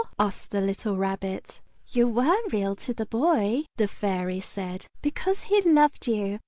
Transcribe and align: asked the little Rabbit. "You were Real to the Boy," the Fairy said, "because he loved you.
asked 0.17 0.49
the 0.49 0.59
little 0.61 0.97
Rabbit. 0.97 1.59
"You 1.89 2.07
were 2.07 2.35
Real 2.51 2.75
to 2.75 2.91
the 2.91 3.05
Boy," 3.05 3.65
the 3.77 3.87
Fairy 3.87 4.39
said, 4.39 4.87
"because 5.03 5.43
he 5.43 5.61
loved 5.61 6.07
you. 6.07 6.39